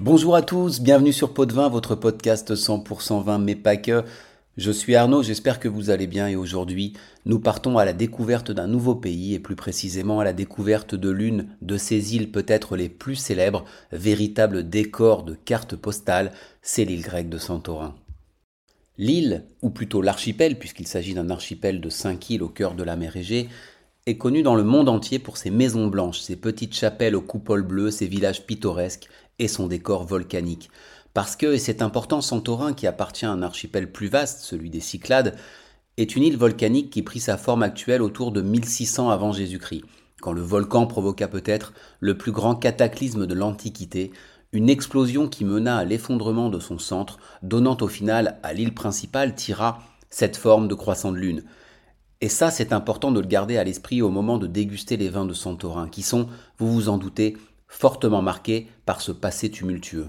[0.00, 4.04] Bonjour à tous, bienvenue sur Pot de Vin, votre podcast 100% vin, mais pas que.
[4.56, 6.92] Je suis Arnaud, j'espère que vous allez bien et aujourd'hui,
[7.26, 11.10] nous partons à la découverte d'un nouveau pays et plus précisément à la découverte de
[11.10, 16.30] l'une de ces îles peut-être les plus célèbres, véritable décor de cartes postales,
[16.62, 17.96] c'est l'île grecque de Santorin.
[18.98, 22.94] L'île, ou plutôt l'archipel, puisqu'il s'agit d'un archipel de cinq îles au cœur de la
[22.94, 23.48] mer Égée,
[24.08, 27.62] est connu dans le monde entier pour ses maisons blanches, ses petites chapelles aux coupoles
[27.62, 29.08] bleues, ses villages pittoresques
[29.38, 30.70] et son décor volcanique.
[31.12, 34.80] Parce que, et c'est important, Santorin, qui appartient à un archipel plus vaste, celui des
[34.80, 35.36] Cyclades,
[35.98, 39.84] est une île volcanique qui prit sa forme actuelle autour de 1600 avant Jésus-Christ,
[40.22, 44.12] quand le volcan provoqua peut-être le plus grand cataclysme de l'Antiquité,
[44.52, 49.34] une explosion qui mena à l'effondrement de son centre, donnant au final à l'île principale
[49.34, 51.42] Tira cette forme de croissant de lune.
[52.20, 55.26] Et ça, c'est important de le garder à l'esprit au moment de déguster les vins
[55.26, 57.36] de Santorin, qui sont, vous vous en doutez,
[57.68, 60.08] fortement marqués par ce passé tumultueux.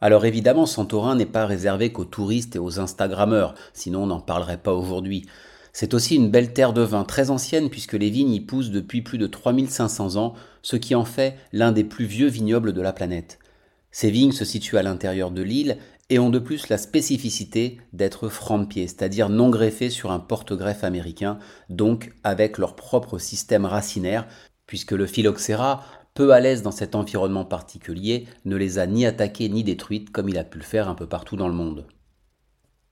[0.00, 4.58] Alors évidemment, Santorin n'est pas réservé qu'aux touristes et aux Instagrammeurs, sinon on n'en parlerait
[4.58, 5.26] pas aujourd'hui.
[5.72, 9.02] C'est aussi une belle terre de vin très ancienne puisque les vignes y poussent depuis
[9.02, 12.92] plus de 3500 ans, ce qui en fait l'un des plus vieux vignobles de la
[12.92, 13.38] planète.
[13.90, 15.78] Ces vignes se situent à l'intérieur de l'île
[16.10, 20.20] et ont de plus la spécificité d'être francs de pied, c'est-à-dire non greffés sur un
[20.20, 24.26] porte-greffe américain, donc avec leur propre système racinaire,
[24.66, 29.48] puisque le phylloxéra, peu à l'aise dans cet environnement particulier, ne les a ni attaquées
[29.48, 31.86] ni détruites comme il a pu le faire un peu partout dans le monde.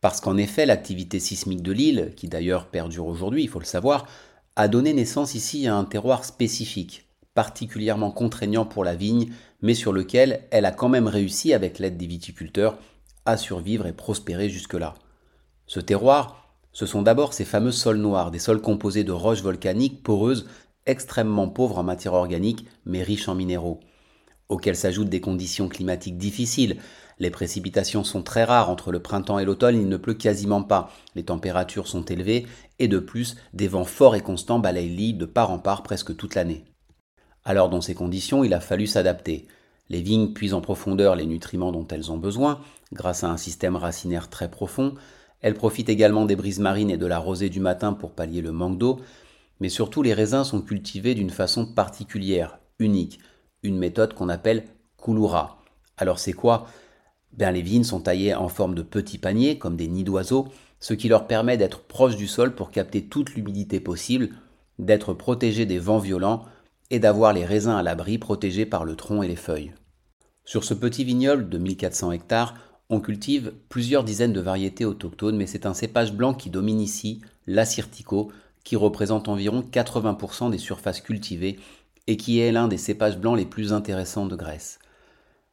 [0.00, 4.06] Parce qu'en effet, l'activité sismique de l'île, qui d'ailleurs perdure aujourd'hui, il faut le savoir,
[4.54, 7.05] a donné naissance ici à un terroir spécifique,
[7.36, 11.98] particulièrement contraignant pour la vigne, mais sur lequel elle a quand même réussi, avec l'aide
[11.98, 12.78] des viticulteurs,
[13.26, 14.94] à survivre et prospérer jusque-là.
[15.66, 20.02] Ce terroir, ce sont d'abord ces fameux sols noirs, des sols composés de roches volcaniques
[20.02, 20.48] poreuses,
[20.86, 23.80] extrêmement pauvres en matière organique, mais riches en minéraux,
[24.48, 26.78] auxquels s'ajoutent des conditions climatiques difficiles.
[27.18, 30.90] Les précipitations sont très rares entre le printemps et l'automne, il ne pleut quasiment pas,
[31.14, 32.46] les températures sont élevées,
[32.78, 36.16] et de plus, des vents forts et constants balayent l'île de part en part presque
[36.16, 36.64] toute l'année.
[37.48, 39.46] Alors dans ces conditions, il a fallu s'adapter.
[39.88, 42.60] Les vignes puisent en profondeur les nutriments dont elles ont besoin,
[42.92, 44.94] grâce à un système racinaire très profond.
[45.42, 48.50] Elles profitent également des brises marines et de la rosée du matin pour pallier le
[48.50, 48.98] manque d'eau.
[49.60, 53.20] Mais surtout, les raisins sont cultivés d'une façon particulière, unique,
[53.62, 54.64] une méthode qu'on appelle
[54.96, 55.62] couloura.
[55.98, 56.66] Alors c'est quoi?
[57.32, 60.48] Ben, Les vignes sont taillées en forme de petits paniers, comme des nids d'oiseaux,
[60.80, 64.30] ce qui leur permet d'être proches du sol pour capter toute l'humidité possible,
[64.80, 66.44] d'être protégés des vents violents
[66.90, 69.72] et d'avoir les raisins à l'abri protégés par le tronc et les feuilles.
[70.44, 72.54] Sur ce petit vignoble de 1400 hectares,
[72.88, 77.20] on cultive plusieurs dizaines de variétés autochtones, mais c'est un cépage blanc qui domine ici,
[77.46, 78.30] l'assyrtico,
[78.62, 81.58] qui représente environ 80% des surfaces cultivées
[82.06, 84.78] et qui est l'un des cépages blancs les plus intéressants de Grèce.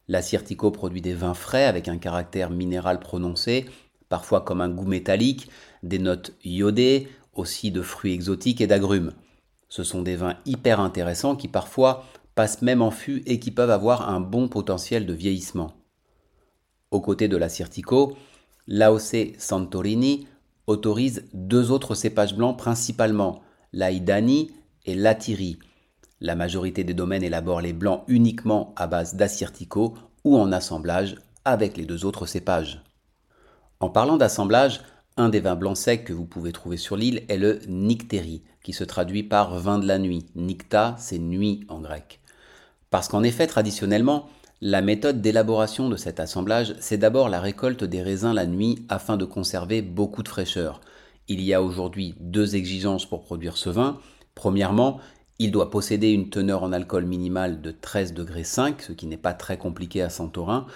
[0.06, 3.66] L'assyrtico produit des vins frais avec un caractère minéral prononcé,
[4.08, 5.48] parfois comme un goût métallique,
[5.82, 9.12] des notes iodées, aussi de fruits exotiques et d'agrumes.
[9.74, 12.04] Ce sont des vins hyper intéressants qui parfois
[12.36, 15.72] passent même en fût et qui peuvent avoir un bon potentiel de vieillissement.
[16.92, 18.16] Aux côtés de la Cirtico,
[18.68, 20.28] l'AOC Santorini
[20.68, 23.42] autorise deux autres cépages blancs principalement,
[23.72, 24.52] l'Aidani
[24.86, 25.58] et l'Atiri.
[26.20, 31.76] La majorité des domaines élaborent les blancs uniquement à base d'assyrtico ou en assemblage avec
[31.76, 32.80] les deux autres cépages.
[33.80, 34.82] En parlant d'assemblage,
[35.16, 38.72] un des vins blancs secs que vous pouvez trouver sur l'île est le Nyctéri, qui
[38.72, 40.26] se traduit par vin de la nuit.
[40.34, 42.20] Nycta, c'est nuit en grec.
[42.90, 44.28] Parce qu'en effet, traditionnellement,
[44.60, 49.16] la méthode d'élaboration de cet assemblage, c'est d'abord la récolte des raisins la nuit afin
[49.16, 50.80] de conserver beaucoup de fraîcheur.
[51.28, 53.98] Il y a aujourd'hui deux exigences pour produire ce vin.
[54.34, 55.00] Premièrement,
[55.38, 59.16] il doit posséder une teneur en alcool minimale de 13 degrés 5, ce qui n'est
[59.16, 60.66] pas très compliqué à Santorin.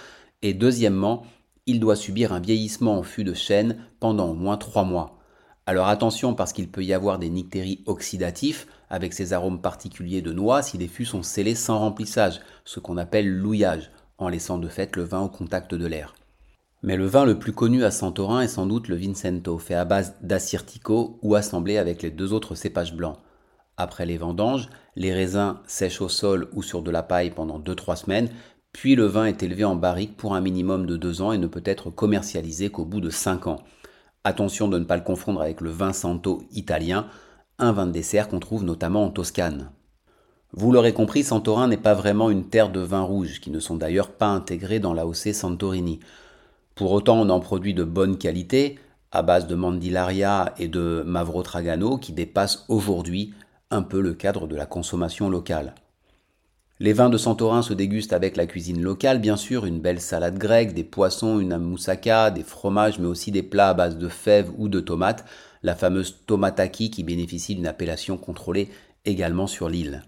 [0.41, 1.23] Et deuxièmement,
[1.69, 5.19] il doit subir un vieillissement en fût de chêne pendant au moins 3 mois.
[5.67, 10.33] Alors attention parce qu'il peut y avoir des nictéries oxydatifs avec ces arômes particuliers de
[10.33, 14.67] noix si les fûts sont scellés sans remplissage, ce qu'on appelle louillage, en laissant de
[14.67, 16.15] fait le vin au contact de l'air.
[16.81, 19.85] Mais le vin le plus connu à Santorin est sans doute le Vincento, fait à
[19.85, 23.19] base d'assyrtico ou assemblé avec les deux autres cépages blancs.
[23.77, 27.95] Après les vendanges, les raisins sèchent au sol ou sur de la paille pendant 2-3
[27.95, 28.29] semaines,
[28.71, 31.47] puis le vin est élevé en barrique pour un minimum de 2 ans et ne
[31.47, 33.63] peut être commercialisé qu'au bout de 5 ans.
[34.23, 37.07] Attention de ne pas le confondre avec le vin santo italien,
[37.57, 39.71] un vin de dessert qu'on trouve notamment en Toscane.
[40.51, 43.75] Vous l'aurez compris, Santorin n'est pas vraiment une terre de vins rouges, qui ne sont
[43.75, 45.99] d'ailleurs pas intégrés dans l'AOC Santorini.
[46.73, 48.79] Pour autant, on en produit de bonne qualité,
[49.11, 53.33] à base de Mandilaria et de Mavro Tragano, qui dépassent aujourd'hui
[53.69, 55.75] un peu le cadre de la consommation locale.
[56.81, 60.37] Les vins de Santorin se dégustent avec la cuisine locale, bien sûr, une belle salade
[60.37, 64.51] grecque, des poissons, une moussaka, des fromages, mais aussi des plats à base de fèves
[64.57, 65.25] ou de tomates,
[65.61, 68.69] la fameuse tomataki qui bénéficie d'une appellation contrôlée
[69.03, 70.03] également sur l'île.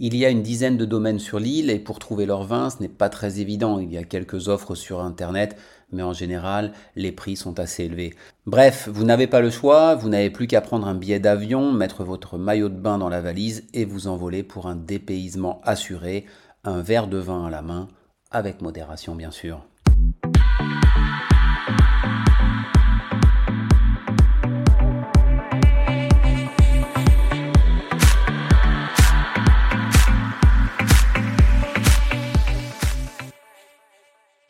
[0.00, 2.80] Il y a une dizaine de domaines sur l'île et pour trouver leur vin, ce
[2.80, 3.80] n'est pas très évident.
[3.80, 5.56] Il y a quelques offres sur Internet,
[5.90, 8.14] mais en général, les prix sont assez élevés.
[8.46, 12.04] Bref, vous n'avez pas le choix, vous n'avez plus qu'à prendre un billet d'avion, mettre
[12.04, 16.26] votre maillot de bain dans la valise et vous envoler pour un dépaysement assuré,
[16.62, 17.88] un verre de vin à la main,
[18.30, 19.64] avec modération bien sûr.